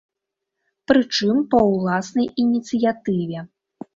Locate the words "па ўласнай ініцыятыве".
1.51-3.45